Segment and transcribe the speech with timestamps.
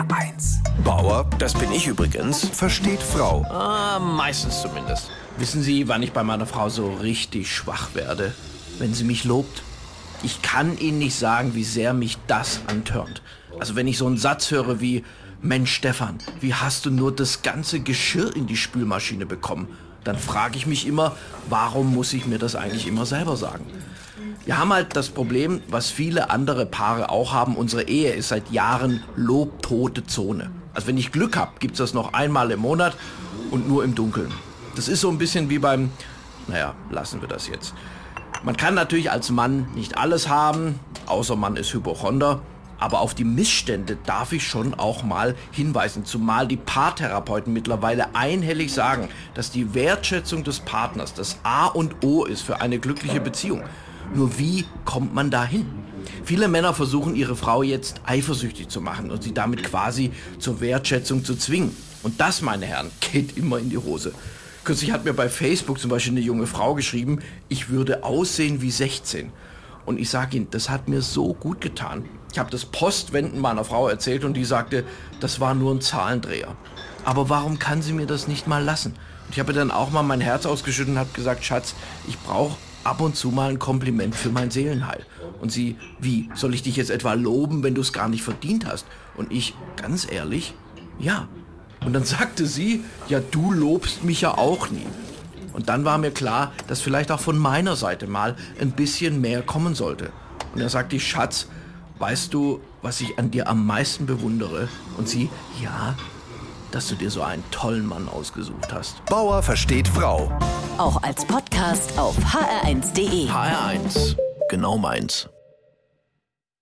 [0.00, 0.82] HR1.
[0.84, 2.48] Bauer Das bin ich übrigens.
[2.48, 3.44] versteht Frau.
[3.50, 5.10] Ah, meistens zumindest.
[5.36, 8.32] Wissen Sie, wann ich bei meiner Frau so richtig schwach werde?
[8.78, 9.62] Wenn sie mich lobt.
[10.22, 13.22] Ich kann Ihnen nicht sagen, wie sehr mich das antörnt.
[13.58, 15.04] Also wenn ich so einen Satz höre wie,
[15.42, 19.68] Mensch Stefan, wie hast du nur das ganze Geschirr in die Spülmaschine bekommen?
[20.04, 21.16] Dann frage ich mich immer,
[21.48, 23.66] warum muss ich mir das eigentlich immer selber sagen?
[24.44, 27.56] Wir haben halt das Problem, was viele andere Paare auch haben.
[27.56, 30.50] Unsere Ehe ist seit Jahren lobtote Zone.
[30.74, 32.96] Also wenn ich Glück habe, gibt es das noch einmal im Monat
[33.50, 34.32] und nur im Dunkeln.
[34.76, 35.90] Das ist so ein bisschen wie beim,
[36.46, 37.74] naja, lassen wir das jetzt.
[38.42, 42.40] Man kann natürlich als Mann nicht alles haben, außer man ist Hypochonder.
[42.78, 48.72] Aber auf die Missstände darf ich schon auch mal hinweisen, zumal die Paartherapeuten mittlerweile einhellig
[48.72, 53.62] sagen, dass die Wertschätzung des Partners das A und O ist für eine glückliche Beziehung.
[54.14, 55.66] Nur wie kommt man dahin?
[56.24, 61.24] Viele Männer versuchen ihre Frau jetzt eifersüchtig zu machen und sie damit quasi zur Wertschätzung
[61.24, 61.76] zu zwingen.
[62.02, 64.12] Und das, meine Herren, geht immer in die Hose.
[64.64, 68.70] Kürzlich hat mir bei Facebook zum Beispiel eine junge Frau geschrieben, ich würde aussehen wie
[68.70, 69.32] 16.
[69.86, 72.04] Und ich sage Ihnen, das hat mir so gut getan.
[72.32, 74.84] Ich habe das Postwenden meiner Frau erzählt und die sagte,
[75.20, 76.56] das war nur ein Zahlendreher.
[77.04, 78.92] Aber warum kann sie mir das nicht mal lassen?
[79.26, 81.74] Und ich habe dann auch mal mein Herz ausgeschüttet und habe gesagt, Schatz,
[82.06, 85.04] ich brauche ab und zu mal ein Kompliment für mein Seelenheil.
[85.40, 88.66] Und sie, wie, soll ich dich jetzt etwa loben, wenn du es gar nicht verdient
[88.66, 88.86] hast?
[89.16, 90.54] Und ich, ganz ehrlich,
[90.98, 91.28] ja.
[91.84, 94.86] Und dann sagte sie, ja, du lobst mich ja auch nie.
[95.52, 99.42] Und dann war mir klar, dass vielleicht auch von meiner Seite mal ein bisschen mehr
[99.42, 100.12] kommen sollte.
[100.54, 101.48] Und dann sagte Schatz,
[101.98, 104.68] weißt du, was ich an dir am meisten bewundere?
[104.96, 105.28] Und sie,
[105.62, 105.96] ja,
[106.70, 109.04] dass du dir so einen tollen Mann ausgesucht hast.
[109.06, 110.30] Bauer versteht Frau.
[110.80, 113.28] Auch als Podcast auf hr1.de.
[113.28, 114.16] HR1,
[114.48, 115.28] genau meins.